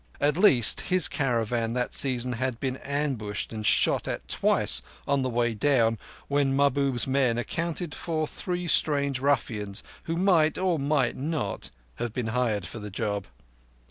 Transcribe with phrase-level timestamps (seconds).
[0.19, 5.29] At least, his caravan that season had been ambushed and shot at twice on the
[5.29, 11.69] way down, when Mahbub's men accounted for three strange ruffians who might, or might not,
[11.97, 13.27] have been hired for the job.